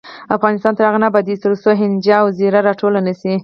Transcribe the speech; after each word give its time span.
افغانستان 0.35 0.73
تر 0.75 0.83
هغو 0.87 1.01
نه 1.03 1.07
ابادیږي، 1.09 1.41
ترڅو 1.45 1.69
هینجه 1.81 2.15
او 2.21 2.27
زیره 2.37 2.59
راټوله 2.67 2.99
نشي. 3.07 3.33